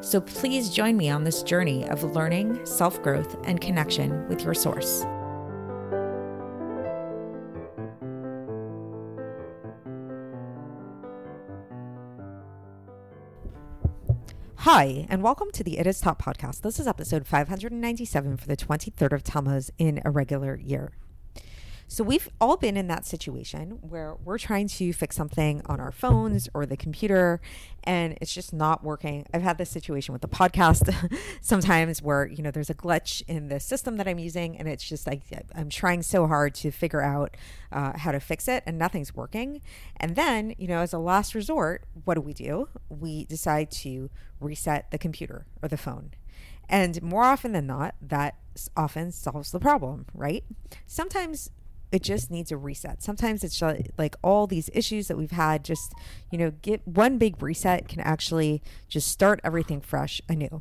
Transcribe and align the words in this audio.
So 0.00 0.20
please 0.20 0.70
join 0.70 0.96
me 0.96 1.08
on 1.10 1.24
this 1.24 1.42
journey 1.42 1.88
of 1.88 2.02
learning, 2.02 2.64
self 2.66 3.02
growth, 3.02 3.36
and 3.44 3.60
connection 3.60 4.28
with 4.28 4.42
your 4.42 4.54
source. 4.54 5.04
Hi, 14.64 15.06
and 15.10 15.22
welcome 15.22 15.50
to 15.52 15.62
the 15.62 15.78
It 15.78 15.86
Is 15.86 16.00
Taught 16.00 16.18
podcast. 16.18 16.62
This 16.62 16.80
is 16.80 16.86
episode 16.86 17.26
597 17.26 18.38
for 18.38 18.46
the 18.46 18.56
23rd 18.56 19.12
of 19.12 19.22
Tammuz 19.22 19.70
in 19.76 20.00
a 20.06 20.10
regular 20.10 20.56
year. 20.56 20.92
So 21.86 22.02
we've 22.02 22.28
all 22.40 22.56
been 22.56 22.76
in 22.76 22.88
that 22.88 23.04
situation 23.04 23.78
where 23.82 24.14
we're 24.24 24.38
trying 24.38 24.68
to 24.68 24.92
fix 24.92 25.16
something 25.16 25.60
on 25.66 25.80
our 25.80 25.92
phones 25.92 26.48
or 26.54 26.66
the 26.66 26.76
computer 26.76 27.40
and 27.84 28.16
it's 28.20 28.32
just 28.32 28.52
not 28.52 28.82
working. 28.82 29.26
I've 29.34 29.42
had 29.42 29.58
this 29.58 29.70
situation 29.70 30.12
with 30.12 30.22
the 30.22 30.28
podcast 30.28 30.94
sometimes 31.42 32.00
where, 32.00 32.26
you 32.26 32.42
know, 32.42 32.50
there's 32.50 32.70
a 32.70 32.74
glitch 32.74 33.22
in 33.28 33.48
the 33.48 33.60
system 33.60 33.96
that 33.98 34.08
I'm 34.08 34.18
using 34.18 34.56
and 34.56 34.66
it's 34.66 34.82
just 34.82 35.06
like 35.06 35.22
I'm 35.54 35.68
trying 35.68 36.02
so 36.02 36.26
hard 36.26 36.54
to 36.56 36.70
figure 36.70 37.02
out 37.02 37.36
uh, 37.70 37.98
how 37.98 38.12
to 38.12 38.20
fix 38.20 38.48
it 38.48 38.62
and 38.66 38.78
nothing's 38.78 39.14
working. 39.14 39.60
And 39.98 40.16
then, 40.16 40.54
you 40.58 40.66
know, 40.66 40.78
as 40.78 40.92
a 40.94 40.98
last 40.98 41.34
resort, 41.34 41.84
what 42.04 42.14
do 42.14 42.22
we 42.22 42.32
do? 42.32 42.68
We 42.88 43.26
decide 43.26 43.70
to 43.72 44.10
reset 44.40 44.90
the 44.90 44.98
computer 44.98 45.44
or 45.62 45.68
the 45.68 45.76
phone. 45.76 46.12
And 46.68 47.02
more 47.02 47.24
often 47.24 47.52
than 47.52 47.66
not, 47.66 47.94
that 48.00 48.36
often 48.76 49.12
solves 49.12 49.50
the 49.52 49.60
problem, 49.60 50.06
right? 50.14 50.44
Sometimes 50.86 51.50
it 51.92 52.02
just 52.02 52.30
needs 52.30 52.50
a 52.50 52.56
reset. 52.56 53.02
Sometimes 53.02 53.44
it's 53.44 53.62
like 53.96 54.16
all 54.22 54.46
these 54.46 54.68
issues 54.72 55.08
that 55.08 55.16
we've 55.16 55.30
had, 55.30 55.64
just, 55.64 55.92
you 56.30 56.38
know, 56.38 56.50
get 56.62 56.86
one 56.86 57.18
big 57.18 57.40
reset 57.42 57.88
can 57.88 58.00
actually 58.00 58.62
just 58.88 59.08
start 59.08 59.40
everything 59.44 59.80
fresh 59.80 60.20
anew. 60.28 60.60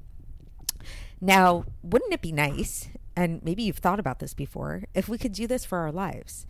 Now, 1.20 1.66
wouldn't 1.82 2.14
it 2.14 2.22
be 2.22 2.32
nice, 2.32 2.90
and 3.16 3.42
maybe 3.44 3.64
you've 3.64 3.78
thought 3.78 4.00
about 4.00 4.20
this 4.20 4.34
before, 4.34 4.84
if 4.94 5.08
we 5.08 5.18
could 5.18 5.32
do 5.32 5.48
this 5.48 5.66
for 5.66 5.78
our 5.78 5.92
lives? 5.92 6.46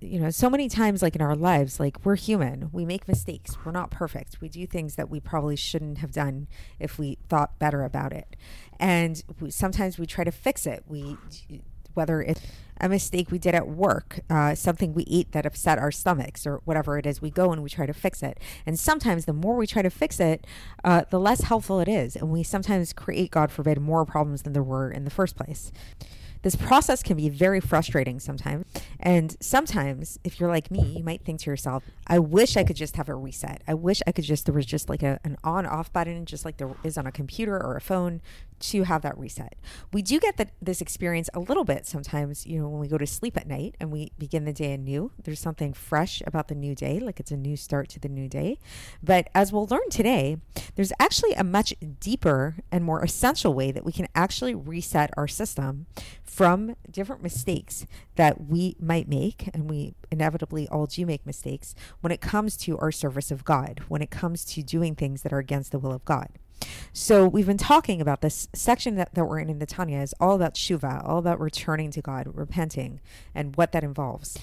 You 0.00 0.20
know, 0.20 0.30
so 0.30 0.48
many 0.48 0.70
times, 0.70 1.02
like 1.02 1.14
in 1.14 1.20
our 1.20 1.36
lives, 1.36 1.78
like 1.78 2.02
we're 2.02 2.16
human, 2.16 2.70
we 2.72 2.86
make 2.86 3.06
mistakes, 3.06 3.58
we're 3.62 3.72
not 3.72 3.90
perfect. 3.90 4.40
We 4.40 4.48
do 4.48 4.66
things 4.66 4.94
that 4.94 5.10
we 5.10 5.20
probably 5.20 5.56
shouldn't 5.56 5.98
have 5.98 6.12
done 6.12 6.46
if 6.78 6.98
we 6.98 7.18
thought 7.28 7.58
better 7.58 7.84
about 7.84 8.12
it. 8.12 8.36
And 8.80 9.22
we, 9.38 9.50
sometimes 9.50 9.98
we 9.98 10.06
try 10.06 10.24
to 10.24 10.32
fix 10.32 10.66
it. 10.66 10.84
We, 10.86 11.18
whether 11.96 12.22
it's 12.22 12.40
a 12.80 12.88
mistake 12.88 13.30
we 13.30 13.38
did 13.38 13.54
at 13.54 13.66
work, 13.66 14.20
uh, 14.28 14.54
something 14.54 14.92
we 14.92 15.04
eat 15.04 15.32
that 15.32 15.46
upset 15.46 15.78
our 15.78 15.90
stomachs, 15.90 16.46
or 16.46 16.60
whatever 16.64 16.98
it 16.98 17.06
is, 17.06 17.22
we 17.22 17.30
go 17.30 17.50
and 17.52 17.62
we 17.62 17.70
try 17.70 17.86
to 17.86 17.94
fix 17.94 18.22
it. 18.22 18.38
And 18.66 18.78
sometimes 18.78 19.24
the 19.24 19.32
more 19.32 19.56
we 19.56 19.66
try 19.66 19.82
to 19.82 19.90
fix 19.90 20.20
it, 20.20 20.46
uh, 20.84 21.04
the 21.08 21.18
less 21.18 21.42
helpful 21.42 21.80
it 21.80 21.88
is. 21.88 22.16
And 22.16 22.30
we 22.30 22.42
sometimes 22.42 22.92
create, 22.92 23.30
God 23.30 23.50
forbid, 23.50 23.80
more 23.80 24.04
problems 24.04 24.42
than 24.42 24.52
there 24.52 24.62
were 24.62 24.90
in 24.90 25.04
the 25.04 25.10
first 25.10 25.36
place. 25.36 25.72
This 26.42 26.56
process 26.56 27.02
can 27.02 27.16
be 27.16 27.28
very 27.28 27.60
frustrating 27.60 28.20
sometimes. 28.20 28.66
And 29.00 29.36
sometimes, 29.40 30.18
if 30.24 30.38
you're 30.40 30.48
like 30.48 30.70
me, 30.70 30.82
you 30.96 31.04
might 31.04 31.24
think 31.24 31.40
to 31.40 31.50
yourself, 31.50 31.84
I 32.06 32.18
wish 32.18 32.56
I 32.56 32.64
could 32.64 32.76
just 32.76 32.96
have 32.96 33.08
a 33.08 33.14
reset. 33.14 33.62
I 33.66 33.74
wish 33.74 34.00
I 34.06 34.12
could 34.12 34.24
just, 34.24 34.46
there 34.46 34.54
was 34.54 34.66
just 34.66 34.88
like 34.88 35.02
a, 35.02 35.20
an 35.24 35.36
on 35.44 35.66
off 35.66 35.92
button, 35.92 36.24
just 36.24 36.44
like 36.44 36.56
there 36.56 36.70
is 36.84 36.96
on 36.96 37.06
a 37.06 37.12
computer 37.12 37.56
or 37.56 37.76
a 37.76 37.80
phone 37.80 38.20
to 38.58 38.84
have 38.84 39.02
that 39.02 39.18
reset. 39.18 39.56
We 39.92 40.02
do 40.02 40.18
get 40.18 40.36
the, 40.36 40.48
this 40.62 40.80
experience 40.80 41.28
a 41.34 41.40
little 41.40 41.64
bit 41.64 41.86
sometimes, 41.86 42.46
you 42.46 42.58
know, 42.58 42.68
when 42.68 42.80
we 42.80 42.88
go 42.88 42.98
to 42.98 43.06
sleep 43.06 43.36
at 43.36 43.46
night 43.46 43.76
and 43.80 43.90
we 43.90 44.12
begin 44.18 44.44
the 44.44 44.52
day 44.52 44.72
anew. 44.72 45.12
There's 45.22 45.40
something 45.40 45.74
fresh 45.74 46.22
about 46.26 46.48
the 46.48 46.54
new 46.54 46.74
day, 46.74 46.98
like 46.98 47.20
it's 47.20 47.30
a 47.30 47.36
new 47.36 47.56
start 47.56 47.88
to 47.90 48.00
the 48.00 48.08
new 48.08 48.28
day. 48.28 48.58
But 49.02 49.28
as 49.34 49.52
we'll 49.52 49.66
learn 49.66 49.88
today, 49.90 50.38
there's 50.74 50.92
actually 50.98 51.34
a 51.34 51.44
much 51.44 51.74
deeper 52.00 52.56
and 52.72 52.84
more 52.84 53.02
essential 53.02 53.52
way 53.52 53.72
that 53.72 53.84
we 53.84 53.92
can 53.92 54.08
actually 54.14 54.54
reset 54.54 55.10
our 55.16 55.28
system 55.28 55.86
from 56.36 56.76
different 56.90 57.22
mistakes 57.22 57.86
that 58.16 58.46
we 58.46 58.76
might 58.78 59.08
make, 59.08 59.48
and 59.54 59.70
we 59.70 59.94
inevitably 60.10 60.68
all 60.68 60.84
do 60.84 61.06
make 61.06 61.24
mistakes 61.24 61.74
when 62.02 62.12
it 62.12 62.20
comes 62.20 62.58
to 62.58 62.76
our 62.76 62.92
service 62.92 63.30
of 63.30 63.42
God, 63.42 63.80
when 63.88 64.02
it 64.02 64.10
comes 64.10 64.44
to 64.44 64.62
doing 64.62 64.94
things 64.94 65.22
that 65.22 65.32
are 65.32 65.38
against 65.38 65.72
the 65.72 65.78
will 65.78 65.94
of 65.94 66.04
God. 66.04 66.28
So 66.92 67.26
we've 67.26 67.46
been 67.46 67.56
talking 67.56 68.02
about 68.02 68.20
this 68.20 68.48
section 68.54 68.96
that, 68.96 69.14
that 69.14 69.24
we're 69.24 69.38
in 69.38 69.48
in 69.48 69.60
the 69.60 69.66
Tanya 69.66 70.00
is 70.00 70.14
all 70.20 70.34
about 70.34 70.56
shuva, 70.56 71.02
all 71.08 71.16
about 71.16 71.40
returning 71.40 71.90
to 71.92 72.02
God, 72.02 72.28
repenting, 72.34 73.00
and 73.34 73.56
what 73.56 73.72
that 73.72 73.82
involves. 73.82 74.36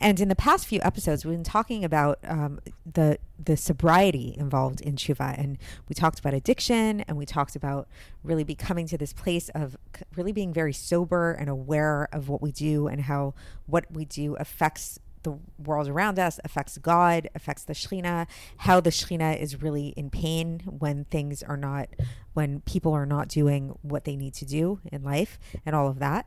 And 0.00 0.20
in 0.20 0.28
the 0.28 0.36
past 0.36 0.66
few 0.66 0.80
episodes, 0.82 1.24
we've 1.24 1.34
been 1.34 1.44
talking 1.44 1.84
about 1.84 2.18
um, 2.24 2.60
the 2.90 3.18
the 3.38 3.56
sobriety 3.56 4.34
involved 4.38 4.80
in 4.80 4.96
tshuva, 4.96 5.38
and 5.38 5.58
we 5.88 5.94
talked 5.94 6.18
about 6.18 6.34
addiction, 6.34 7.02
and 7.02 7.16
we 7.16 7.26
talked 7.26 7.54
about 7.54 7.88
really 8.22 8.44
becoming 8.44 8.86
to 8.88 8.98
this 8.98 9.12
place 9.12 9.48
of 9.50 9.76
really 10.16 10.32
being 10.32 10.52
very 10.52 10.72
sober 10.72 11.32
and 11.32 11.48
aware 11.48 12.08
of 12.12 12.28
what 12.28 12.40
we 12.40 12.52
do 12.52 12.86
and 12.86 13.02
how 13.02 13.34
what 13.66 13.84
we 13.90 14.04
do 14.04 14.36
affects 14.36 14.98
the 15.26 15.36
world 15.58 15.88
around 15.88 16.20
us, 16.20 16.38
affects 16.44 16.78
God, 16.78 17.28
affects 17.34 17.64
the 17.64 17.72
Shekhinah, 17.72 18.28
how 18.58 18.80
the 18.80 18.90
Shekhinah 18.90 19.38
is 19.40 19.60
really 19.60 19.88
in 19.88 20.08
pain 20.08 20.60
when 20.64 21.04
things 21.04 21.42
are 21.42 21.56
not, 21.56 21.88
when 22.32 22.60
people 22.60 22.92
are 22.92 23.04
not 23.06 23.26
doing 23.28 23.76
what 23.82 24.04
they 24.04 24.14
need 24.14 24.34
to 24.34 24.44
do 24.44 24.80
in 24.84 25.02
life, 25.02 25.40
and 25.66 25.74
all 25.74 25.88
of 25.88 25.98
that. 25.98 26.26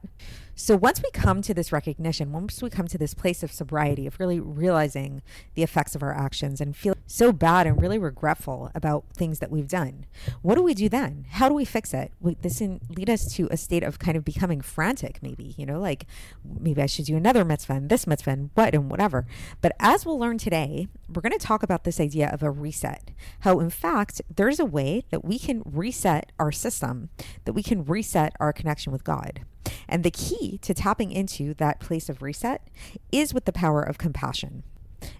So 0.61 0.75
once 0.75 1.01
we 1.01 1.09
come 1.11 1.41
to 1.43 1.53
this 1.53 1.71
recognition, 1.71 2.33
once 2.33 2.61
we 2.61 2.69
come 2.69 2.89
to 2.89 2.97
this 2.97 3.13
place 3.13 3.43
of 3.43 3.51
sobriety, 3.51 4.05
of 4.05 4.19
really 4.19 4.41
realizing 4.41 5.21
the 5.55 5.63
effects 5.63 5.95
of 5.95 6.03
our 6.03 6.13
actions 6.13 6.59
and 6.59 6.75
feel 6.75 6.95
so 7.07 7.31
bad 7.31 7.65
and 7.65 7.81
really 7.81 7.97
regretful 7.97 8.69
about 8.75 9.05
things 9.13 9.39
that 9.39 9.49
we've 9.49 9.69
done, 9.69 10.05
what 10.41 10.55
do 10.55 10.61
we 10.61 10.73
do 10.73 10.89
then? 10.89 11.25
How 11.29 11.47
do 11.47 11.55
we 11.55 11.63
fix 11.63 11.93
it? 11.93 12.11
We, 12.19 12.35
this 12.41 12.59
lead 12.59 13.09
us 13.09 13.33
to 13.35 13.47
a 13.49 13.55
state 13.55 13.83
of 13.83 13.99
kind 13.99 14.17
of 14.17 14.25
becoming 14.25 14.59
frantic, 14.59 15.23
maybe, 15.23 15.55
you 15.57 15.65
know, 15.65 15.79
like 15.79 16.05
maybe 16.43 16.81
I 16.81 16.87
should 16.87 17.05
do 17.05 17.15
another 17.15 17.45
mitzvah 17.45 17.73
and 17.73 17.89
this 17.89 18.05
mitzvah 18.05 18.31
and 18.31 18.49
what 18.53 18.75
and 18.75 18.91
whatever. 18.91 19.25
But 19.61 19.77
as 19.79 20.05
we'll 20.05 20.19
learn 20.19 20.37
today, 20.37 20.89
we're 21.07 21.21
going 21.21 21.39
to 21.39 21.39
talk 21.39 21.63
about 21.63 21.85
this 21.85 22.01
idea 22.01 22.29
of 22.31 22.43
a 22.43 22.51
reset. 22.51 23.11
How, 23.39 23.61
in 23.61 23.69
fact, 23.69 24.21
there's 24.35 24.59
a 24.59 24.65
way 24.65 25.05
that 25.09 25.23
we 25.23 25.39
can 25.39 25.63
reset 25.63 26.33
our 26.37 26.51
system, 26.51 27.11
that 27.45 27.53
we 27.53 27.63
can 27.63 27.85
reset 27.85 28.33
our 28.41 28.51
connection 28.51 28.91
with 28.91 29.05
God. 29.05 29.45
And 29.87 30.03
the 30.03 30.11
key 30.11 30.59
to 30.59 30.73
tapping 30.73 31.11
into 31.11 31.53
that 31.55 31.79
place 31.79 32.09
of 32.09 32.21
reset 32.21 32.67
is 33.11 33.33
with 33.33 33.45
the 33.45 33.51
power 33.51 33.81
of 33.81 33.97
compassion. 33.97 34.63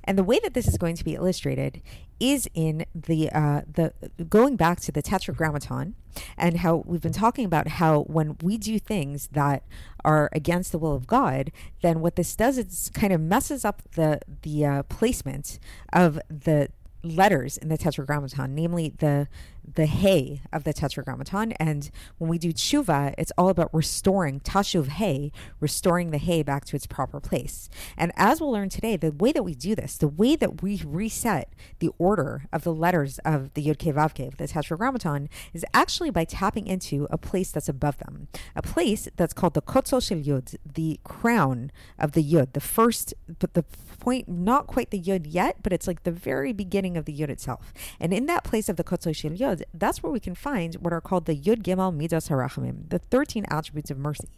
And 0.04 0.18
the 0.18 0.24
way 0.24 0.40
that 0.44 0.54
this 0.54 0.68
is 0.68 0.78
going 0.78 0.96
to 0.96 1.06
be 1.06 1.16
illustrated 1.16 1.82
is 2.20 2.50
in 2.54 2.86
the 2.94 3.30
uh, 3.32 3.62
the 3.72 3.94
going 4.30 4.56
back 4.56 4.82
to 4.82 4.92
the 4.92 5.02
Tetragrammaton 5.02 5.96
and 6.38 6.58
how 6.58 6.84
we've 6.86 7.02
been 7.02 7.14
talking 7.14 7.46
about 7.46 7.68
how 7.68 8.02
when 8.02 8.36
we 8.42 8.58
do 8.58 8.78
things 8.78 9.28
that 9.32 9.64
are 10.04 10.30
against 10.34 10.72
the 10.72 10.78
will 10.78 10.96
of 10.96 11.08
God, 11.08 11.52
then 11.82 12.02
what 12.02 12.16
this 12.16 12.36
does 12.36 12.58
is 12.58 12.92
kind 12.94 13.14
of 13.14 13.22
messes 13.22 13.64
up 13.64 13.84
the 13.94 14.20
the 14.42 14.66
uh, 14.66 14.84
placement 14.84 15.60
of 15.94 16.20
the 16.30 16.70
letters 17.04 17.58
in 17.58 17.70
the 17.70 17.78
Tetragrammaton, 17.78 18.54
namely 18.54 18.94
the 19.00 19.28
the 19.76 19.86
hay 19.86 20.42
of 20.52 20.64
the 20.64 20.74
tetragrammaton. 20.74 21.54
And 21.54 21.90
when 22.18 22.30
we 22.30 22.38
do 22.38 22.52
tshuva, 22.52 23.14
it's 23.18 23.32
all 23.38 23.50
about 23.50 23.74
restoring 23.74 24.40
tashuv 24.40 24.88
hay, 24.88 25.32
restoring 25.60 26.12
the 26.12 26.18
hay 26.18 26.44
back 26.44 26.66
to 26.66 26.76
its 26.76 26.88
proper 26.88 27.20
place. 27.20 27.70
And 27.98 28.12
as 28.16 28.42
we'll 28.42 28.52
learn 28.52 28.70
today, 28.70 28.98
the 28.98 29.12
way 29.12 29.32
that 29.32 29.44
we 29.44 29.56
do 29.56 29.76
this, 29.76 29.98
the 29.98 30.08
way 30.08 30.36
that 30.36 30.62
we 30.62 30.82
reset 30.86 31.54
the 31.80 31.92
order 31.98 32.46
of 32.52 32.64
the 32.64 32.74
letters 32.74 33.20
of 33.20 33.54
the 33.54 33.74
ke 33.74 33.94
vav 33.94 34.38
the 34.38 34.48
tetragrammaton, 34.48 35.30
is 35.54 35.66
actually 35.74 36.10
by 36.10 36.26
tapping 36.26 36.68
into 36.68 37.08
a 37.10 37.18
place 37.18 37.52
that's 37.52 37.70
above 37.70 37.98
them, 38.00 38.28
a 38.56 38.62
place 38.62 39.08
that's 39.16 39.34
called 39.34 39.54
the 39.54 39.62
kotzo 39.62 40.06
shel 40.06 40.18
yud, 40.18 40.56
the 40.66 41.00
crown 41.04 41.72
of 41.98 42.14
the 42.14 42.24
yud, 42.24 42.54
the 42.54 42.60
first, 42.60 43.14
but 43.40 43.54
the 43.54 43.64
point, 44.00 44.28
not 44.28 44.66
quite 44.68 44.92
the 44.92 45.00
yud 45.00 45.26
yet, 45.28 45.58
but 45.62 45.74
it's 45.74 45.88
like 45.88 46.04
the 46.04 46.12
very 46.12 46.54
beginning 46.54 46.98
of 46.98 47.06
the 47.06 47.14
yud 47.16 47.30
itself. 47.30 47.74
And 48.00 48.14
in 48.14 48.26
that 48.28 48.44
place 48.44 48.70
of 48.70 48.78
the 48.78 48.84
kotzo 48.84 49.16
shel 49.16 49.32
that's 49.74 50.04
where 50.04 50.12
we 50.12 50.20
can 50.20 50.36
find 50.36 50.76
what 50.76 50.94
are 50.94 51.02
called 51.02 51.26
the 51.26 51.36
Yud 51.36 51.64
Gimel 51.64 51.96
Midos 51.96 52.30
Harachamim, 52.30 52.90
the 52.90 53.00
13 53.00 53.46
attributes 53.50 53.92
of 53.92 53.98
mercy. 53.98 54.30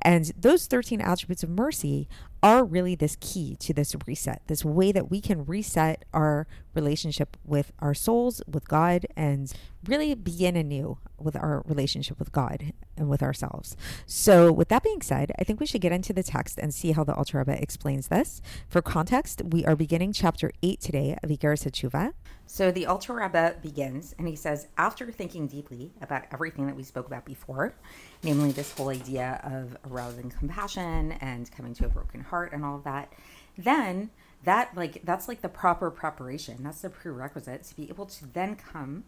And 0.00 0.32
those 0.36 0.66
13 0.66 1.00
attributes 1.00 1.42
of 1.42 1.50
mercy 1.50 2.08
are 2.42 2.64
really 2.64 2.96
this 2.96 3.16
key 3.20 3.54
to 3.56 3.72
this 3.72 3.94
reset, 4.06 4.42
this 4.48 4.64
way 4.64 4.90
that 4.90 5.10
we 5.10 5.20
can 5.20 5.46
reset 5.46 6.04
our 6.12 6.46
relationship 6.74 7.36
with 7.44 7.72
our 7.78 7.94
souls, 7.94 8.42
with 8.48 8.66
God, 8.66 9.06
and 9.16 9.52
really 9.86 10.14
begin 10.14 10.56
anew 10.56 10.98
with 11.18 11.36
our 11.36 11.62
relationship 11.66 12.18
with 12.18 12.32
God 12.32 12.72
and 12.96 13.08
with 13.08 13.22
ourselves. 13.22 13.76
So, 14.06 14.50
with 14.50 14.68
that 14.68 14.82
being 14.82 15.02
said, 15.02 15.30
I 15.38 15.44
think 15.44 15.60
we 15.60 15.66
should 15.66 15.80
get 15.80 15.92
into 15.92 16.12
the 16.12 16.22
text 16.22 16.58
and 16.58 16.74
see 16.74 16.92
how 16.92 17.04
the 17.04 17.14
Alter 17.14 17.38
Rebbe 17.38 17.60
explains 17.60 18.08
this. 18.08 18.40
For 18.68 18.82
context, 18.82 19.42
we 19.44 19.64
are 19.64 19.76
beginning 19.76 20.12
chapter 20.12 20.50
8 20.62 20.80
today 20.80 21.16
of 21.22 21.30
Iggeres 21.30 21.64
HaTeshuva. 21.64 22.12
So, 22.46 22.70
the 22.72 22.86
Alter 22.86 23.14
Rebbe 23.14 23.56
begins 23.62 24.14
and 24.18 24.26
he 24.26 24.36
says, 24.36 24.66
after 24.76 25.10
thinking 25.12 25.46
deeply 25.46 25.92
about 26.00 26.24
everything 26.32 26.66
that 26.66 26.76
we 26.76 26.82
spoke 26.82 27.06
about 27.06 27.24
before, 27.24 27.74
namely 28.22 28.50
this 28.50 28.72
whole 28.72 28.88
idea 28.88 29.40
of 29.44 29.51
arousing 29.90 30.30
compassion 30.30 31.12
and 31.20 31.50
coming 31.52 31.74
to 31.74 31.86
a 31.86 31.88
broken 31.88 32.20
heart 32.20 32.52
and 32.52 32.64
all 32.64 32.76
of 32.76 32.84
that, 32.84 33.12
then 33.56 34.10
that 34.44 34.76
like 34.76 35.02
that's 35.04 35.28
like 35.28 35.40
the 35.40 35.48
proper 35.48 35.90
preparation. 35.90 36.58
That's 36.62 36.80
the 36.80 36.90
prerequisite 36.90 37.62
to 37.64 37.76
be 37.76 37.88
able 37.88 38.06
to 38.06 38.26
then 38.32 38.56
come 38.56 39.04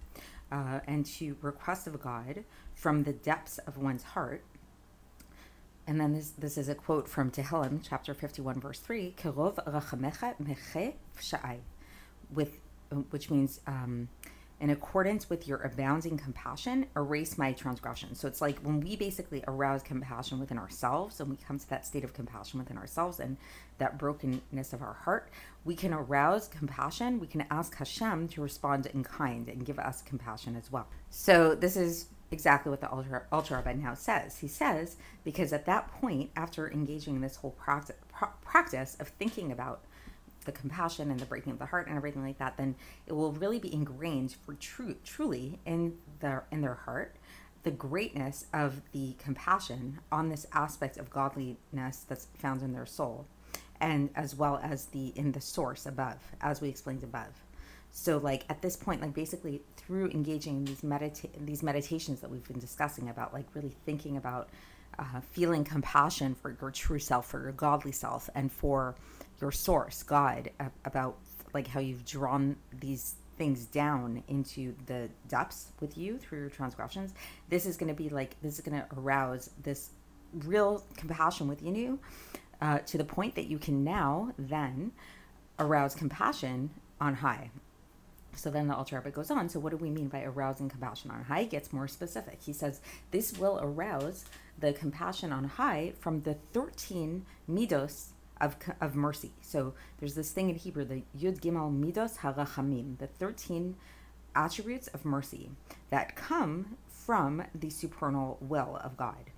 uh, 0.53 0.81
and 0.87 1.05
to 1.07 1.37
request 1.41 1.87
of 1.87 2.01
god 2.01 2.45
from 2.75 3.05
the 3.05 3.13
depths 3.13 3.59
of 3.59 3.77
one's 3.77 4.03
heart. 4.03 4.45
And 5.87 6.01
then 6.01 6.15
this 6.15 6.31
this 6.31 6.57
is 6.57 6.69
a 6.69 6.75
quote 6.75 7.09
from 7.09 7.31
Tehillim, 7.31 7.81
chapter 7.87 8.15
51, 8.15 8.61
verse 8.61 8.79
3, 8.79 9.15
with, 12.33 12.59
which 13.11 13.31
means 13.31 13.61
um, 13.67 14.09
in 14.61 14.71
accordance 14.71 15.29
with 15.29 15.49
your 15.49 15.59
abounding 15.59 16.17
compassion, 16.17 16.87
erase 16.97 17.37
my 17.37 17.53
transgression. 17.53 18.15
So 18.15 18.29
it's 18.29 18.41
like 18.41 18.59
when 18.61 18.81
we 18.81 18.97
basically 18.97 19.43
arouse 19.49 19.83
compassion 19.83 20.39
within 20.39 20.59
ourselves 20.59 21.21
and 21.21 21.29
we 21.29 21.37
come 21.37 21.59
to 21.59 21.69
that 21.71 21.85
state 21.85 22.05
of 22.05 22.15
compassion 22.15 22.61
within 22.61 22.79
ourselves 22.79 23.21
and 23.21 23.37
that 23.79 23.99
brokenness 23.99 24.73
of 24.73 24.81
our 24.81 24.95
heart, 24.95 25.29
we 25.65 25.75
can 25.75 25.93
arouse 25.93 26.49
compassion. 26.49 27.19
We 27.19 27.27
can 27.27 27.45
ask 27.51 27.75
Hashem 27.77 28.29
to 28.29 28.43
respond 28.43 28.87
in 28.87 29.03
kind 29.03 29.49
and 29.49 29.67
give 29.67 29.79
us 29.79 30.03
compassion 30.03 30.57
as 30.57 30.71
well. 30.71 30.87
So 31.11 31.55
this 31.55 31.77
is 31.77 32.07
exactly 32.31 32.71
what 32.71 32.81
the 32.81 32.89
Alter, 32.89 33.27
Alter 33.33 33.57
Rebbe 33.57 33.75
now 33.75 33.95
says. 33.95 34.39
He 34.39 34.49
says, 34.49 34.97
because 35.25 35.53
at 35.53 35.67
that 35.67 35.89
point, 35.89 36.31
after 36.37 36.71
engaging 36.71 37.17
in 37.17 37.21
this 37.23 37.37
whole 37.37 37.53
practice, 37.53 37.97
practice 38.43 38.97
of 39.01 39.09
thinking 39.09 39.51
about 39.51 39.83
the 40.45 40.53
compassion 40.53 41.11
and 41.11 41.19
the 41.19 41.27
breaking 41.27 41.53
of 41.53 41.59
the 41.59 41.67
heart 41.67 41.87
and 41.87 41.97
everything 41.97 42.23
like 42.23 42.39
that, 42.39 42.57
then 42.57 42.75
it 43.07 43.13
will 43.13 43.33
really 43.33 43.59
be 43.59 43.73
ingrained 43.73 44.33
for 44.45 44.55
true, 44.55 44.97
truly 45.05 45.59
in 45.65 45.97
their 46.21 46.45
in 46.51 46.61
their 46.61 46.75
heart 46.75 47.17
the 47.65 47.71
greatness 47.71 48.47
of 48.53 48.83
the 48.93 49.15
compassion 49.19 49.99
on 50.13 50.29
this 50.29 50.47
aspect 50.53 50.99
of 50.99 51.11
godliness 51.11 52.05
that's 52.07 52.29
found 52.37 52.63
in 52.63 52.73
their 52.73 52.87
soul, 52.87 53.27
and 53.81 54.11
as 54.15 54.37
well 54.37 54.61
as 54.63 54.87
the 54.87 55.09
in 55.17 55.33
the 55.33 55.41
source 55.41 55.87
above, 55.87 56.19
as 56.41 56.61
we 56.61 56.69
explained 56.69 57.03
above. 57.03 57.43
So, 57.91 58.19
like 58.19 58.45
at 58.49 58.61
this 58.61 58.77
point, 58.77 59.01
like 59.01 59.15
basically 59.15 59.63
through 59.77 60.11
engaging 60.11 60.65
these 60.65 60.83
medita- 60.83 61.31
these 61.45 61.63
meditations 61.63 62.21
that 62.21 62.31
we've 62.31 62.47
been 62.47 62.59
discussing 62.59 63.09
about, 63.09 63.33
like 63.33 63.47
really 63.55 63.75
thinking 63.87 64.17
about 64.17 64.51
uh, 64.99 65.21
feeling 65.33 65.65
compassion 65.65 66.35
for 66.35 66.57
your 66.61 66.71
true 66.71 66.99
self, 66.99 67.27
for 67.27 67.43
your 67.43 67.53
godly 67.53 67.93
self, 67.93 68.29
and 68.35 68.53
for 68.53 68.95
your 69.41 69.53
source, 69.53 70.03
God, 70.03 70.51
about 70.85 71.19
like 71.53 71.67
how 71.67 71.81
you've 71.81 72.05
drawn 72.05 72.57
these 72.81 73.15
things 73.37 73.65
down 73.67 74.23
into 74.29 74.75
the 74.87 75.09
depths 75.29 75.69
with 75.81 75.99
you 75.99 76.19
through 76.19 76.41
your 76.41 76.51
transgressions. 76.51 77.15
This 77.49 77.67
is 77.67 77.77
going 77.77 77.89
to 77.89 77.95
be 77.95 78.09
like 78.09 78.41
this 78.43 78.55
is 78.55 78.61
going 78.61 78.81
to 78.81 78.87
arouse 78.97 79.51
this 79.63 79.91
real 80.33 80.85
compassion 80.97 81.49
within 81.49 81.75
you 81.75 81.99
uh, 82.61 82.79
to 82.81 82.99
the 82.99 83.05
point 83.05 83.35
that 83.37 83.47
you 83.47 83.59
can 83.59 83.85
now 83.85 84.33
then 84.39 84.93
arouse 85.59 85.95
compassion 85.95 86.71
on 87.01 87.15
high. 87.15 87.51
So 88.37 88.51
then 88.51 88.67
the 88.67 88.75
Alter 88.75 88.97
Rebbe 88.97 89.11
goes 89.11 89.31
on. 89.31 89.49
So 89.49 89.61
what 89.61 89.71
do 89.71 89.77
we 89.77 89.91
mean 89.91 90.09
by 90.09 90.25
arousing 90.25 90.69
compassion 90.69 91.11
on 91.13 91.23
high? 91.23 91.43
He 91.43 91.47
gets 91.47 91.73
more 91.73 91.87
specific. 91.87 92.41
He 92.43 92.53
says 92.53 92.81
this 93.13 93.39
will 93.39 93.61
arouse 93.63 94.25
the 94.59 94.73
compassion 94.73 95.33
on 95.33 95.45
high 95.45 95.93
from 96.01 96.23
the 96.23 96.35
13 96.53 97.25
midos 97.49 98.09
of, 98.45 98.57
of 98.81 98.95
mercy. 98.95 99.33
So 99.41 99.75
there's 99.99 100.15
this 100.15 100.31
thing 100.31 100.51
in 100.51 100.57
Hebrew, 100.57 100.85
the 100.85 101.03
Yud 101.19 101.41
Gimel 101.41 101.73
Midos 101.73 102.19
Harachamim, 102.19 102.99
the 102.99 103.07
13 103.07 103.75
attributes 104.37 104.89
of 104.89 105.05
mercy 105.05 105.51
that 105.91 106.15
come 106.15 106.77
from 106.89 107.43
the 107.55 107.71
supernal 107.71 108.37
will 108.41 108.79
of 108.83 108.97
God, 108.97 109.31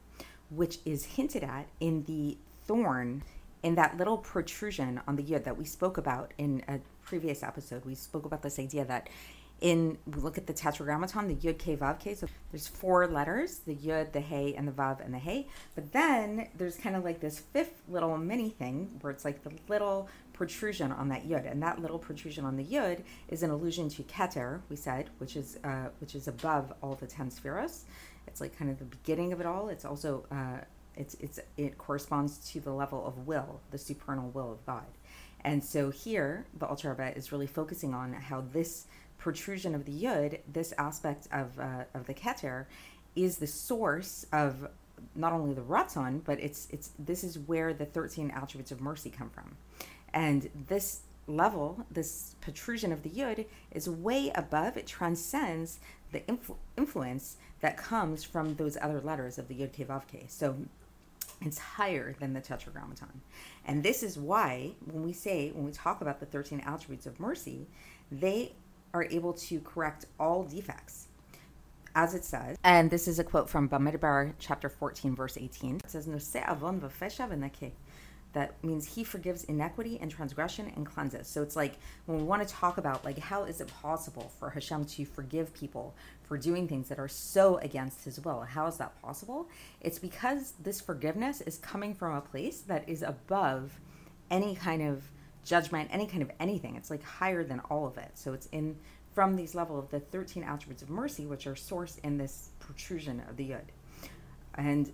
which 0.50 0.78
is 0.84 1.04
hinted 1.04 1.44
at 1.44 1.68
in 1.78 2.04
the 2.04 2.36
thorn, 2.66 3.22
in 3.62 3.76
that 3.76 3.96
little 3.96 4.18
protrusion 4.18 5.00
on 5.06 5.16
the 5.16 5.22
Yud 5.22 5.44
that 5.44 5.56
we 5.56 5.64
spoke 5.64 5.98
about 5.98 6.32
in 6.36 6.62
a 6.68 6.80
previous 7.04 7.42
episode. 7.42 7.84
We 7.84 7.94
spoke 7.94 8.24
about 8.24 8.42
this 8.42 8.58
idea 8.58 8.84
that 8.86 9.08
in 9.60 9.96
look 10.16 10.36
at 10.36 10.46
the 10.46 10.52
tetragrammaton, 10.52 11.28
the 11.28 11.34
yud 11.34 11.58
k 11.58 11.76
vav 11.76 11.98
k. 11.98 12.14
So 12.14 12.26
there's 12.50 12.66
four 12.66 13.06
letters: 13.06 13.60
the 13.60 13.74
yud, 13.74 14.12
the 14.12 14.20
hey, 14.20 14.54
and 14.54 14.68
the 14.68 14.72
vav, 14.72 15.04
and 15.04 15.14
the 15.14 15.18
hey. 15.18 15.48
But 15.74 15.92
then 15.92 16.48
there's 16.56 16.76
kind 16.76 16.94
of 16.94 17.04
like 17.04 17.20
this 17.20 17.38
fifth 17.38 17.82
little 17.88 18.16
mini 18.18 18.50
thing 18.50 18.98
where 19.00 19.10
it's 19.10 19.24
like 19.24 19.42
the 19.42 19.52
little 19.68 20.08
protrusion 20.32 20.92
on 20.92 21.08
that 21.08 21.26
yud, 21.26 21.50
and 21.50 21.62
that 21.62 21.80
little 21.80 21.98
protrusion 21.98 22.44
on 22.44 22.56
the 22.56 22.64
yud 22.64 23.02
is 23.28 23.42
an 23.42 23.50
allusion 23.50 23.88
to 23.90 24.02
keter. 24.02 24.60
We 24.68 24.76
said, 24.76 25.10
which 25.18 25.36
is 25.36 25.58
uh, 25.64 25.88
which 26.00 26.14
is 26.14 26.28
above 26.28 26.72
all 26.82 26.94
the 26.94 27.06
ten 27.06 27.30
sefiros. 27.30 27.84
It's 28.26 28.40
like 28.40 28.58
kind 28.58 28.70
of 28.70 28.78
the 28.78 28.84
beginning 28.84 29.32
of 29.32 29.40
it 29.40 29.46
all. 29.46 29.68
It's 29.68 29.86
also 29.86 30.26
uh, 30.30 30.64
it's 30.96 31.14
it's 31.14 31.40
it 31.56 31.78
corresponds 31.78 32.38
to 32.52 32.60
the 32.60 32.72
level 32.72 33.06
of 33.06 33.26
will, 33.26 33.60
the 33.70 33.78
supernal 33.78 34.28
will 34.30 34.52
of 34.52 34.66
God. 34.66 34.84
And 35.42 35.62
so 35.62 35.90
here, 35.90 36.46
the 36.58 36.66
Alter 36.66 36.90
Rebbe 36.90 37.16
is 37.16 37.30
really 37.30 37.46
focusing 37.46 37.94
on 37.94 38.12
how 38.14 38.40
this 38.52 38.86
protrusion 39.18 39.74
of 39.74 39.84
the 39.84 39.92
yud, 39.92 40.40
this 40.52 40.72
aspect 40.78 41.28
of 41.32 41.58
uh, 41.58 41.84
of 41.94 42.06
the 42.06 42.14
keter, 42.14 42.66
is 43.14 43.38
the 43.38 43.46
source 43.46 44.26
of 44.32 44.68
not 45.14 45.32
only 45.32 45.54
the 45.54 45.62
ratzon, 45.62 46.22
but 46.24 46.40
it's 46.40 46.68
it's 46.70 46.90
this 46.98 47.24
is 47.24 47.38
where 47.38 47.72
the 47.74 47.86
thirteen 47.86 48.30
attributes 48.30 48.72
of 48.72 48.80
mercy 48.80 49.10
come 49.10 49.30
from, 49.30 49.56
and 50.12 50.48
this 50.68 51.02
level, 51.26 51.84
this 51.90 52.36
protrusion 52.40 52.92
of 52.92 53.02
the 53.02 53.10
yud, 53.10 53.46
is 53.72 53.88
way 53.88 54.30
above. 54.34 54.76
It 54.76 54.86
transcends 54.86 55.80
the 56.12 56.20
influ- 56.20 56.56
influence 56.76 57.36
that 57.60 57.76
comes 57.76 58.22
from 58.22 58.54
those 58.54 58.76
other 58.80 59.00
letters 59.00 59.38
of 59.38 59.48
the 59.48 59.54
yud 59.54 60.30
So 60.30 60.56
it's 61.40 61.58
higher 61.58 62.14
than 62.18 62.32
the 62.32 62.40
tetragrammaton. 62.40 63.20
And 63.64 63.82
this 63.82 64.02
is 64.02 64.18
why, 64.18 64.72
when 64.84 65.02
we 65.02 65.12
say, 65.12 65.50
when 65.50 65.64
we 65.64 65.72
talk 65.72 66.00
about 66.00 66.20
the 66.20 66.26
13 66.26 66.60
attributes 66.60 67.06
of 67.06 67.18
mercy, 67.20 67.66
they 68.10 68.52
are 68.96 69.04
able 69.10 69.32
to 69.32 69.60
correct 69.60 70.06
all 70.18 70.42
defects. 70.44 71.08
As 71.94 72.14
it 72.14 72.24
says, 72.24 72.58
and 72.62 72.90
this 72.90 73.08
is 73.08 73.18
a 73.18 73.24
quote 73.24 73.48
from 73.48 73.70
Bamidbar 73.70 74.34
chapter 74.38 74.68
14, 74.68 75.16
verse 75.16 75.38
18. 75.38 75.76
It 75.76 75.90
says, 75.90 76.06
that 78.36 78.62
means 78.62 78.94
he 78.94 79.02
forgives 79.02 79.44
inequity 79.44 79.98
and 79.98 80.10
transgression 80.10 80.70
and 80.76 80.84
cleanses. 80.84 81.26
So 81.26 81.42
it's 81.42 81.56
like 81.56 81.78
when 82.04 82.18
we 82.18 82.24
want 82.24 82.46
to 82.46 82.54
talk 82.54 82.76
about 82.76 83.02
like 83.02 83.18
how 83.18 83.44
is 83.44 83.62
it 83.62 83.68
possible 83.68 84.30
for 84.38 84.50
Hashem 84.50 84.84
to 84.84 85.06
forgive 85.06 85.54
people 85.54 85.94
for 86.22 86.36
doing 86.36 86.68
things 86.68 86.90
that 86.90 86.98
are 86.98 87.08
so 87.08 87.56
against 87.58 88.04
his 88.04 88.20
will? 88.20 88.42
How 88.42 88.66
is 88.66 88.76
that 88.76 89.00
possible? 89.00 89.48
It's 89.80 89.98
because 89.98 90.52
this 90.62 90.82
forgiveness 90.82 91.40
is 91.40 91.56
coming 91.56 91.94
from 91.94 92.14
a 92.14 92.20
place 92.20 92.60
that 92.60 92.86
is 92.86 93.02
above 93.02 93.80
any 94.30 94.54
kind 94.54 94.82
of 94.82 95.10
judgment, 95.46 95.88
any 95.92 96.06
kind 96.06 96.22
of 96.22 96.30
anything. 96.38 96.76
It's 96.76 96.90
like 96.90 97.02
higher 97.02 97.42
than 97.44 97.60
all 97.70 97.86
of 97.86 97.96
it. 97.96 98.10
So 98.14 98.34
it's 98.34 98.46
in 98.46 98.76
from 99.14 99.34
these 99.34 99.54
level 99.54 99.78
of 99.78 99.88
the 99.88 100.00
13 100.00 100.42
attributes 100.42 100.82
of 100.82 100.90
mercy, 100.90 101.24
which 101.24 101.46
are 101.46 101.54
sourced 101.54 101.98
in 102.04 102.18
this 102.18 102.50
protrusion 102.58 103.22
of 103.30 103.38
the 103.38 103.48
yud. 103.48 103.64
And 104.56 104.92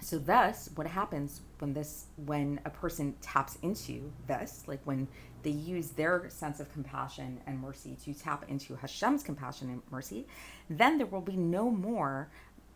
so 0.00 0.18
thus, 0.18 0.70
what 0.74 0.86
happens 0.86 1.42
when 1.58 1.72
this 1.72 2.06
when 2.24 2.60
a 2.64 2.70
person 2.70 3.14
taps 3.20 3.58
into 3.62 4.10
this, 4.26 4.64
like 4.66 4.80
when 4.84 5.06
they 5.42 5.50
use 5.50 5.90
their 5.90 6.28
sense 6.30 6.58
of 6.58 6.72
compassion 6.72 7.40
and 7.46 7.60
mercy 7.60 7.96
to 8.04 8.14
tap 8.14 8.44
into 8.48 8.74
Hashem's 8.74 9.22
compassion 9.22 9.70
and 9.70 9.82
mercy, 9.90 10.26
then 10.68 10.98
there 10.98 11.06
will 11.06 11.20
be 11.20 11.36
no 11.36 11.70
more 11.70 12.30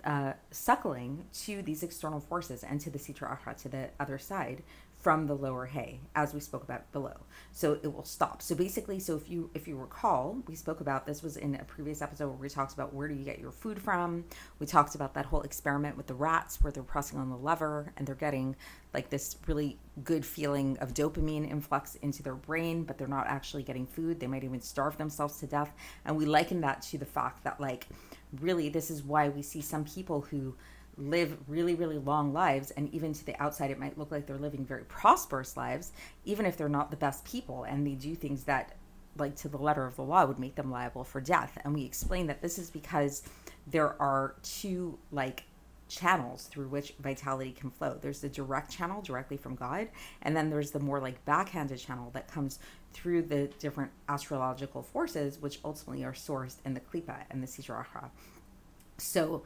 uh, 0.04 0.32
suckling 0.50 1.26
to 1.44 1.62
these 1.62 1.82
external 1.82 2.20
forces 2.20 2.62
and 2.62 2.80
to 2.80 2.90
the 2.90 2.98
sitra 2.98 3.38
achra, 3.38 3.56
to 3.62 3.68
the 3.68 3.90
other 4.00 4.18
side, 4.18 4.62
from 5.02 5.26
the 5.26 5.34
lower 5.34 5.66
hay, 5.66 5.98
as 6.14 6.32
we 6.32 6.38
spoke 6.38 6.62
about 6.62 6.90
below. 6.92 7.16
So 7.50 7.78
it 7.82 7.92
will 7.92 8.04
stop. 8.04 8.40
So 8.40 8.54
basically, 8.54 9.00
so 9.00 9.16
if 9.16 9.28
you 9.28 9.50
if 9.52 9.66
you 9.66 9.76
recall, 9.76 10.38
we 10.46 10.54
spoke 10.54 10.80
about 10.80 11.06
this 11.06 11.24
was 11.24 11.36
in 11.36 11.56
a 11.56 11.64
previous 11.64 12.00
episode 12.00 12.28
where 12.28 12.36
we 12.36 12.48
talked 12.48 12.72
about 12.72 12.94
where 12.94 13.08
do 13.08 13.14
you 13.14 13.24
get 13.24 13.40
your 13.40 13.50
food 13.50 13.82
from. 13.82 14.24
We 14.60 14.66
talked 14.66 14.94
about 14.94 15.14
that 15.14 15.26
whole 15.26 15.42
experiment 15.42 15.96
with 15.96 16.06
the 16.06 16.14
rats 16.14 16.62
where 16.62 16.72
they're 16.72 16.84
pressing 16.84 17.18
on 17.18 17.30
the 17.30 17.36
lever 17.36 17.92
and 17.96 18.06
they're 18.06 18.14
getting 18.14 18.54
like 18.94 19.10
this 19.10 19.36
really 19.46 19.78
good 20.04 20.24
feeling 20.24 20.76
of 20.78 20.94
dopamine 20.94 21.50
influx 21.50 21.94
into 21.96 22.22
their 22.22 22.34
brain, 22.34 22.84
but 22.84 22.98
they're 22.98 23.08
not 23.08 23.26
actually 23.26 23.62
getting 23.62 23.86
food. 23.86 24.20
They 24.20 24.26
might 24.26 24.44
even 24.44 24.60
starve 24.60 24.96
themselves 24.98 25.38
to 25.40 25.46
death. 25.46 25.72
And 26.04 26.16
we 26.16 26.26
liken 26.26 26.60
that 26.62 26.82
to 26.82 26.98
the 26.98 27.06
fact 27.06 27.44
that 27.44 27.60
like 27.60 27.88
really 28.40 28.68
this 28.68 28.90
is 28.90 29.02
why 29.02 29.28
we 29.28 29.42
see 29.42 29.60
some 29.60 29.84
people 29.84 30.22
who 30.22 30.54
live 30.96 31.38
really, 31.48 31.74
really 31.74 31.98
long 31.98 32.32
lives. 32.32 32.70
And 32.72 32.92
even 32.94 33.12
to 33.12 33.24
the 33.24 33.40
outside, 33.42 33.70
it 33.70 33.78
might 33.78 33.98
look 33.98 34.10
like 34.10 34.26
they're 34.26 34.36
living 34.36 34.64
very 34.64 34.84
prosperous 34.84 35.56
lives, 35.56 35.92
even 36.24 36.46
if 36.46 36.56
they're 36.56 36.68
not 36.68 36.90
the 36.90 36.96
best 36.96 37.24
people 37.24 37.64
and 37.64 37.86
they 37.86 37.94
do 37.94 38.14
things 38.14 38.44
that, 38.44 38.76
like 39.18 39.36
to 39.36 39.48
the 39.48 39.58
letter 39.58 39.86
of 39.86 39.96
the 39.96 40.02
law, 40.02 40.24
would 40.24 40.38
make 40.38 40.54
them 40.54 40.70
liable 40.70 41.04
for 41.04 41.20
death. 41.20 41.58
And 41.64 41.74
we 41.74 41.84
explain 41.84 42.26
that 42.28 42.40
this 42.40 42.58
is 42.58 42.70
because 42.70 43.22
there 43.66 44.00
are 44.00 44.34
two, 44.42 44.98
like, 45.10 45.44
channels 45.92 46.44
through 46.44 46.68
which 46.68 46.94
vitality 46.98 47.52
can 47.52 47.70
flow. 47.70 47.98
There's 48.00 48.20
the 48.20 48.28
direct 48.28 48.70
channel 48.70 49.02
directly 49.02 49.36
from 49.36 49.54
God, 49.54 49.88
and 50.22 50.36
then 50.36 50.50
there's 50.50 50.70
the 50.70 50.80
more 50.80 51.00
like 51.00 51.24
backhanded 51.24 51.78
channel 51.78 52.10
that 52.14 52.28
comes 52.28 52.58
through 52.92 53.22
the 53.22 53.48
different 53.58 53.90
astrological 54.08 54.82
forces, 54.82 55.40
which 55.40 55.60
ultimately 55.64 56.04
are 56.04 56.12
sourced 56.12 56.56
in 56.64 56.74
the 56.74 56.80
klipa 56.80 57.24
and 57.30 57.42
the 57.42 57.46
sitra 57.46 57.84
achra. 57.84 58.10
So 58.98 59.42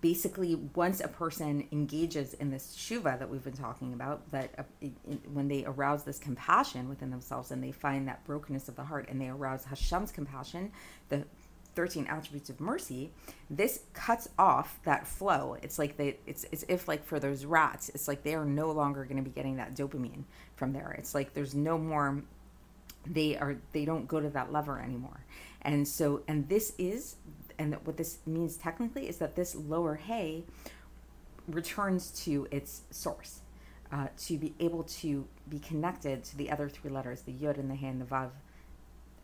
basically, 0.00 0.54
once 0.74 1.00
a 1.00 1.08
person 1.08 1.68
engages 1.72 2.32
in 2.34 2.50
this 2.50 2.74
shuva 2.76 3.18
that 3.18 3.28
we've 3.28 3.44
been 3.44 3.52
talking 3.52 3.92
about, 3.92 4.30
that 4.30 4.54
uh, 4.56 4.62
it, 4.80 4.92
it, 5.06 5.30
when 5.30 5.48
they 5.48 5.64
arouse 5.66 6.04
this 6.04 6.18
compassion 6.18 6.88
within 6.88 7.10
themselves 7.10 7.50
and 7.50 7.62
they 7.62 7.72
find 7.72 8.08
that 8.08 8.24
brokenness 8.24 8.68
of 8.68 8.76
the 8.76 8.84
heart 8.84 9.06
and 9.10 9.20
they 9.20 9.28
arouse 9.28 9.64
Hashem's 9.64 10.10
compassion, 10.10 10.72
the 11.10 11.24
13 11.74 12.06
attributes 12.06 12.50
of 12.50 12.60
mercy 12.60 13.12
this 13.48 13.80
cuts 13.92 14.28
off 14.38 14.78
that 14.84 15.06
flow. 15.06 15.56
It's 15.62 15.78
like 15.78 15.96
they 15.96 16.18
it's 16.26 16.44
it's 16.52 16.64
if 16.68 16.86
like 16.86 17.04
for 17.04 17.18
those 17.18 17.44
rats 17.44 17.88
it's 17.90 18.06
like 18.06 18.22
they 18.22 18.34
are 18.34 18.44
no 18.44 18.70
longer 18.70 19.04
going 19.04 19.16
to 19.16 19.22
be 19.22 19.30
getting 19.30 19.56
that 19.56 19.74
dopamine 19.74 20.24
from 20.54 20.72
there. 20.72 20.94
It's 20.98 21.14
like 21.14 21.34
there's 21.34 21.54
no 21.54 21.76
more 21.76 22.22
they 23.06 23.36
are 23.36 23.56
they 23.72 23.84
don't 23.84 24.06
go 24.06 24.20
to 24.20 24.30
that 24.30 24.52
lever 24.52 24.80
anymore. 24.80 25.24
And 25.62 25.86
so 25.86 26.22
and 26.28 26.48
this 26.48 26.74
is 26.78 27.16
and 27.58 27.74
what 27.84 27.96
this 27.96 28.18
means 28.24 28.56
technically 28.56 29.08
is 29.08 29.18
that 29.18 29.34
this 29.34 29.54
lower 29.54 29.96
hay 29.96 30.44
returns 31.48 32.10
to 32.24 32.46
its 32.50 32.82
source 32.90 33.40
uh, 33.92 34.06
to 34.16 34.38
be 34.38 34.54
able 34.60 34.84
to 34.84 35.26
be 35.48 35.58
connected 35.58 36.22
to 36.22 36.36
the 36.36 36.50
other 36.50 36.68
three 36.68 36.90
letters 36.90 37.22
the 37.22 37.32
yod 37.32 37.56
and 37.56 37.68
the 37.68 37.74
he 37.74 37.86
and 37.86 38.00
the 38.00 38.04
vav 38.04 38.30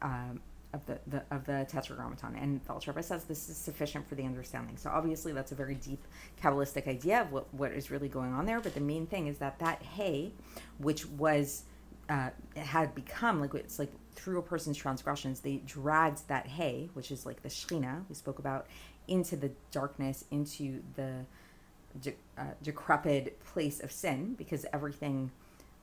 um, 0.03 0.41
of 0.77 0.87
the, 0.87 0.99
the 1.07 1.23
of 1.35 1.45
the 1.47 1.67
tetragrammaton. 1.69 2.37
And 2.37 2.61
the 2.61 3.03
says 3.03 3.25
this 3.25 3.49
is 3.49 3.57
sufficient 3.57 4.07
for 4.09 4.15
the 4.15 4.25
understanding. 4.25 4.77
So 4.77 4.91
obviously 4.91 5.33
that's 5.33 5.53
a 5.53 5.55
very 5.55 5.75
deep 5.75 6.05
kabbalistic 6.43 6.87
idea 6.87 7.23
of 7.23 7.33
what, 7.33 7.53
what 7.53 7.73
is 7.73 7.91
really 7.91 8.09
going 8.09 8.33
on 8.33 8.47
there. 8.47 8.61
But 8.61 8.75
the 8.75 8.81
main 8.81 9.07
thing 9.07 9.27
is 9.27 9.39
that 9.39 9.59
that 9.59 9.83
hay 9.83 10.33
which 10.79 11.07
was 11.07 11.65
uh, 12.09 12.31
had 12.55 12.95
become 12.95 13.41
like 13.41 13.55
it's 13.55 13.79
like 13.79 13.93
through 14.13 14.39
a 14.39 14.43
person's 14.43 14.77
transgressions 14.77 15.41
they 15.41 15.57
dragged 15.67 16.29
that 16.29 16.47
hay 16.47 16.89
which 16.95 17.11
is 17.11 17.27
like 17.27 17.43
the 17.43 17.49
shechina 17.49 18.05
we 18.09 18.15
spoke 18.15 18.39
about 18.39 18.67
into 19.09 19.37
the 19.37 19.51
darkness 19.73 20.25
into 20.31 20.83
the 20.95 21.25
de- 22.01 22.15
uh, 22.39 22.45
decrepit 22.63 23.45
place 23.45 23.81
of 23.81 23.91
sin 23.91 24.35
because 24.39 24.65
everything 24.73 25.33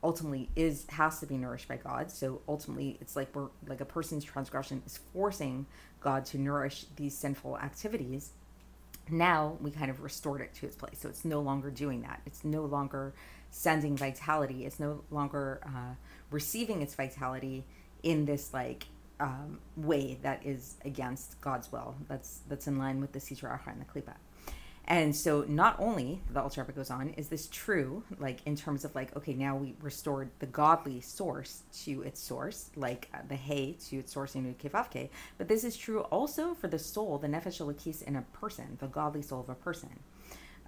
ultimately 0.03 0.49
is 0.55 0.85
has 0.89 1.19
to 1.21 1.25
be 1.25 1.37
nourished 1.37 1.67
by 1.67 1.77
God. 1.77 2.11
So 2.11 2.41
ultimately, 2.47 2.97
it's 3.01 3.15
like 3.15 3.33
we're 3.35 3.47
like 3.67 3.81
a 3.81 3.85
person's 3.85 4.23
transgression 4.23 4.81
is 4.85 4.99
forcing 5.13 5.65
God 6.01 6.25
to 6.25 6.37
nourish 6.37 6.85
these 6.95 7.17
sinful 7.17 7.57
activities. 7.57 8.31
Now 9.09 9.57
we 9.61 9.71
kind 9.71 9.89
of 9.89 10.01
restored 10.01 10.41
it 10.41 10.53
to 10.55 10.65
its 10.65 10.75
place. 10.75 10.99
So 10.99 11.09
it's 11.09 11.25
no 11.25 11.39
longer 11.41 11.71
doing 11.71 12.01
that. 12.01 12.21
It's 12.25 12.43
no 12.43 12.65
longer 12.65 13.13
sending 13.49 13.95
vitality. 13.97 14.65
It's 14.65 14.79
no 14.79 15.03
longer 15.11 15.61
uh, 15.65 15.95
receiving 16.31 16.81
its 16.81 16.95
vitality 16.95 17.65
in 18.01 18.25
this 18.25 18.53
like 18.53 18.87
um, 19.19 19.59
way 19.77 20.17
that 20.21 20.45
is 20.45 20.75
against 20.83 21.39
God's 21.41 21.71
will. 21.71 21.95
That's 22.09 22.41
that's 22.49 22.67
in 22.67 22.77
line 22.77 22.99
with 22.99 23.13
the 23.13 23.19
Sitra 23.19 23.59
and 23.67 23.81
the 23.81 23.85
Klipa. 23.85 24.15
And 24.85 25.15
so, 25.15 25.45
not 25.47 25.77
only 25.79 26.21
the 26.29 26.41
Alter 26.41 26.61
Rebbe 26.61 26.73
goes 26.73 26.91
on, 26.91 27.09
is 27.11 27.29
this 27.29 27.47
true, 27.47 28.03
like 28.19 28.41
in 28.45 28.57
terms 28.57 28.83
of 28.83 28.93
like, 28.95 29.15
okay, 29.15 29.33
now 29.33 29.55
we 29.55 29.75
restored 29.81 30.29
the 30.39 30.45
godly 30.45 30.99
source 30.99 31.63
to 31.83 32.01
its 32.01 32.21
source, 32.21 32.69
like 32.75 33.07
uh, 33.13 33.19
the 33.27 33.35
hay 33.35 33.77
to 33.87 33.99
its 33.99 34.11
source 34.11 34.35
in 34.35 34.53
Kefavke, 34.55 35.09
but 35.37 35.47
this 35.47 35.63
is 35.63 35.77
true 35.77 36.01
also 36.01 36.53
for 36.53 36.67
the 36.67 36.79
soul, 36.79 37.17
the 37.17 37.27
nefesh 37.27 37.61
elokis 37.61 38.03
in 38.03 38.17
a 38.17 38.23
person, 38.33 38.77
the 38.79 38.87
godly 38.87 39.21
soul 39.21 39.39
of 39.39 39.49
a 39.49 39.55
person, 39.55 39.89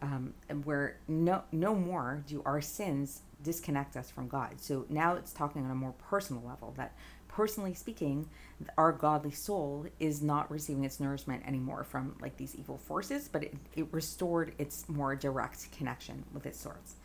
um, 0.02 0.34
where 0.64 0.98
no 1.10 1.44
no 1.52 1.76
more 1.76 2.24
do 2.26 2.42
our 2.46 2.62
sins 2.62 3.22
disconnect 3.44 3.98
us 3.98 4.10
from 4.10 4.28
God. 4.30 4.56
So 4.62 4.86
now 4.90 5.16
it's 5.16 5.34
talking 5.34 5.66
on 5.66 5.72
a 5.72 5.76
more 5.76 5.94
personal 6.10 6.42
level 6.42 6.74
that 6.78 6.94
personally 7.36 7.74
speaking, 7.74 8.30
our 8.78 8.94
godly 8.94 9.32
soul 9.32 9.86
is 10.00 10.22
not 10.22 10.50
receiving 10.50 10.86
its 10.86 11.02
nourishment 11.02 11.46
anymore 11.46 11.84
from 11.84 12.16
like 12.22 12.38
these 12.38 12.56
evil 12.56 12.78
forces, 12.78 13.28
but 13.28 13.44
it, 13.44 13.54
it 13.76 13.88
restored 13.92 14.54
its 14.58 14.88
more 14.88 15.18
direct 15.18 15.70
connection 15.74 16.24
with 16.34 16.46
its 16.46 16.58
source. 16.58 16.96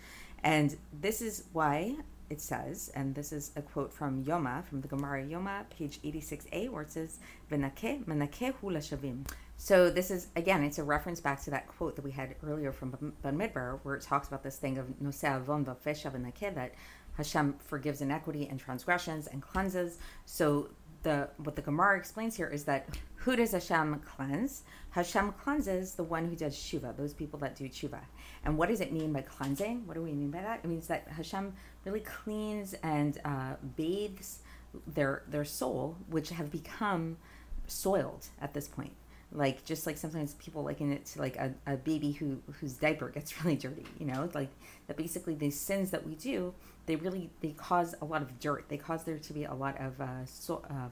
And 0.44 0.76
this 0.92 1.20
is 1.20 1.44
why 1.52 1.96
it 2.30 2.40
says, 2.40 2.92
and 2.94 3.12
this 3.12 3.32
is 3.32 3.50
a 3.56 3.62
quote 3.62 3.92
from 3.92 4.24
Yoma, 4.24 4.64
from 4.64 4.80
the 4.80 4.86
Gemara 4.86 5.24
Yoma, 5.24 5.68
page 5.68 6.00
86a, 6.02 6.70
where 6.70 6.82
it 6.82 6.92
says, 6.92 7.18
shavim. 7.50 9.26
So 9.56 9.90
this 9.90 10.10
is, 10.10 10.28
again, 10.36 10.62
it's 10.62 10.78
a 10.78 10.84
reference 10.84 11.20
back 11.20 11.42
to 11.42 11.50
that 11.50 11.66
quote 11.66 11.96
that 11.96 12.04
we 12.04 12.12
had 12.12 12.36
earlier 12.42 12.72
from 12.72 12.92
Ben 12.92 13.12
Bamidbar, 13.36 13.80
where 13.82 13.96
it 13.96 14.02
talks 14.02 14.28
about 14.28 14.42
this 14.42 14.56
thing 14.56 14.78
of 14.78 14.86
Nosei 15.02 15.36
avon 15.36 15.66
vafesha 15.66 16.54
that 16.54 16.74
Hashem 17.20 17.56
forgives 17.58 18.00
inequity 18.00 18.48
and 18.48 18.58
transgressions 18.58 19.26
and 19.26 19.42
cleanses. 19.42 19.98
So 20.24 20.70
the 21.02 21.28
what 21.36 21.54
the 21.54 21.62
Gemara 21.62 21.98
explains 21.98 22.34
here 22.34 22.48
is 22.48 22.64
that 22.64 22.88
who 23.16 23.36
does 23.36 23.52
Hashem 23.52 24.00
cleanse? 24.00 24.62
Hashem 24.90 25.32
cleanses 25.32 25.94
the 25.94 26.02
one 26.02 26.28
who 26.28 26.34
does 26.34 26.56
tshuva, 26.56 26.96
those 26.96 27.12
people 27.12 27.38
that 27.40 27.56
do 27.56 27.68
tshuva. 27.68 28.00
And 28.44 28.56
what 28.56 28.70
does 28.70 28.80
it 28.80 28.92
mean 28.92 29.12
by 29.12 29.20
cleansing? 29.20 29.86
What 29.86 29.94
do 29.94 30.02
we 30.02 30.12
mean 30.12 30.30
by 30.30 30.40
that? 30.40 30.60
It 30.64 30.68
means 30.68 30.86
that 30.86 31.06
Hashem 31.08 31.52
really 31.84 32.00
cleans 32.00 32.74
and 32.82 33.20
uh, 33.24 33.56
bathes 33.76 34.38
their 34.86 35.22
their 35.28 35.44
soul, 35.44 35.96
which 36.08 36.30
have 36.30 36.50
become 36.50 37.18
soiled 37.66 38.26
at 38.40 38.54
this 38.54 38.66
point 38.66 38.92
like 39.32 39.64
just 39.64 39.86
like 39.86 39.96
sometimes 39.96 40.34
people 40.34 40.64
liken 40.64 40.92
it 40.92 41.06
to 41.06 41.20
like 41.20 41.36
a, 41.36 41.54
a 41.66 41.76
baby 41.76 42.12
who 42.12 42.40
whose 42.60 42.74
diaper 42.74 43.08
gets 43.08 43.40
really 43.44 43.56
dirty 43.56 43.84
you 43.98 44.06
know 44.06 44.28
like 44.34 44.50
that 44.86 44.96
basically 44.96 45.34
these 45.34 45.58
sins 45.58 45.90
that 45.90 46.06
we 46.06 46.14
do 46.14 46.52
they 46.90 46.96
really 46.96 47.30
they 47.40 47.50
cause 47.50 47.94
a 48.02 48.04
lot 48.04 48.20
of 48.20 48.40
dirt. 48.40 48.64
They 48.68 48.76
cause 48.76 49.04
there 49.04 49.18
to 49.18 49.32
be 49.32 49.44
a 49.44 49.54
lot 49.54 49.80
of 49.80 50.00
uh 50.00 50.24
so, 50.24 50.64
of 50.68 50.90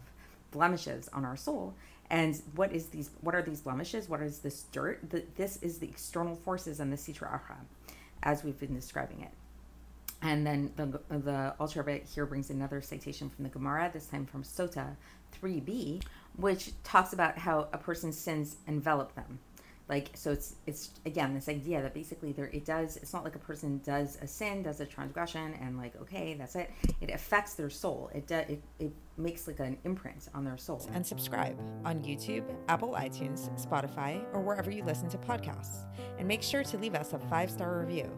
blemishes 0.53 1.09
on 1.13 1.25
our 1.25 1.37
soul 1.37 1.75
and 2.09 2.41
what 2.55 2.73
is 2.73 2.87
these 2.87 3.11
what 3.21 3.35
are 3.35 3.43
these 3.43 3.63
blemishes? 3.63 4.09
What 4.09 4.23
is 4.23 4.39
this 4.39 4.63
dirt? 4.71 5.11
The, 5.11 5.25
this 5.35 5.57
is 5.61 5.81
the 5.81 5.89
external 5.89 6.37
forces 6.37 6.79
and 6.79 6.93
the 6.93 6.97
sitra 6.97 7.29
achra 7.33 7.57
as 8.23 8.45
we've 8.45 8.61
been 8.61 8.77
describing 8.77 9.23
it. 9.23 9.33
And 10.23 10.47
then 10.47 10.73
the 10.77 11.01
the 11.09 11.55
Alter 11.59 11.83
Rebbe 11.83 12.05
here 12.05 12.27
brings 12.27 12.49
another 12.51 12.81
citation 12.81 13.29
from 13.29 13.43
the 13.43 13.51
Gemara, 13.51 13.91
this 13.93 14.07
time 14.07 14.25
from 14.25 14.45
Sota 14.45 14.95
3b, 15.43 16.05
which 16.37 16.71
talks 16.85 17.13
about 17.13 17.39
how 17.39 17.67
a 17.73 17.79
person's 17.79 18.17
sins 18.17 18.57
envelop 18.69 19.17
them. 19.17 19.41
Like 19.89 20.11
so, 20.15 20.33
it's 20.33 20.57
it's 20.67 20.91
again 21.07 21.33
this 21.33 21.49
idea 21.49 21.81
that 21.81 21.95
basically 21.95 22.33
there 22.33 22.51
it 22.53 22.67
does. 22.67 22.99
It's 22.99 23.15
not 23.15 23.25
like 23.25 23.37
a 23.37 23.39
person 23.39 23.81
does 23.85 24.19
a 24.21 24.27
sin, 24.27 24.63
does 24.63 24.81
a 24.81 24.87
transgression, 24.87 25.55
and 25.63 25.79
like 25.79 25.97
okay, 26.03 26.35
that's 26.35 26.57
it. 26.57 26.71
It 27.01 27.11
affects 27.11 27.55
their 27.55 27.71
soul. 27.71 28.11
It 28.15 28.27
does. 28.27 28.45
It, 28.51 28.63
it 28.79 28.93
makes 29.17 29.47
like 29.47 29.61
an 29.61 29.79
imprint 29.85 30.29
on 30.35 30.45
their 30.45 30.59
soul. 30.59 30.87
And 30.93 31.07
subscribe 31.07 31.59
on 31.87 32.03
YouTube, 32.03 32.45
Apple 32.69 32.91
iTunes, 32.91 33.49
Spotify, 33.59 34.23
or 34.35 34.41
wherever 34.41 34.71
you 34.71 34.85
listen 34.85 35.09
to 35.09 35.19
podcasts. 35.19 35.87
And 36.19 36.29
make 36.29 36.43
sure 36.43 36.63
to 36.65 36.77
leave 36.77 36.95
us 36.95 37.15
a 37.15 37.19
five 37.19 37.51
star 37.51 37.81
review. 37.81 38.11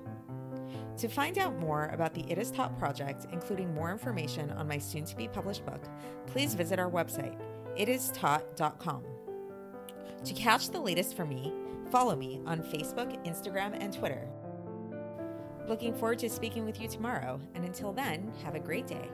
To 0.99 1.09
find 1.09 1.39
out 1.39 1.57
more 1.59 1.87
about 1.93 2.15
the 2.15 2.31
It 2.31 2.37
Is 2.37 2.51
Taught 2.51 2.79
project, 2.79 3.27
including 3.33 3.73
more 3.75 3.91
information 3.91 4.51
on 4.51 4.69
my 4.69 4.79
soon 4.79 5.05
to 5.05 5.17
be 5.17 5.29
published 5.29 5.65
book, 5.65 5.83
please 6.27 6.55
visit 6.55 6.79
our 6.79 6.91
website, 6.91 7.41
itistaught.com. 7.79 9.05
To 10.25 10.35
catch 10.35 10.69
the 10.69 10.81
latest 10.81 11.17
from 11.17 11.31
me, 11.31 11.55
follow 11.91 12.17
me 12.17 12.41
on 12.47 12.61
Facebook, 12.63 13.25
Instagram, 13.27 13.77
and 13.79 13.93
Twitter. 13.93 14.29
Looking 15.69 15.95
forward 15.95 16.19
to 16.21 16.31
speaking 16.31 16.65
with 16.65 16.81
you 16.81 16.89
tomorrow, 16.89 17.41
and 17.55 17.65
until 17.65 17.93
then, 17.93 18.33
have 18.45 18.55
a 18.55 18.61
great 18.61 18.87
day. 18.87 19.09